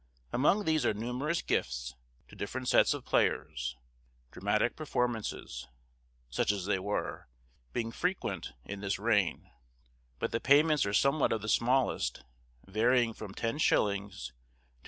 [0.33, 1.93] Among these there are numerous gifts
[2.27, 3.77] to different sets of players;
[4.31, 5.67] dramatic performances,
[6.27, 7.27] such as they were,
[7.71, 9.51] being frequent in this reign;
[10.17, 12.23] but the payments are somewhat of the smallest,
[12.65, 14.35] varying from ten shillings to £2.